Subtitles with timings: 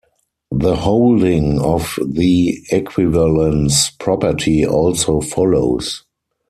[0.51, 6.03] The holding of the equivalence property also follows.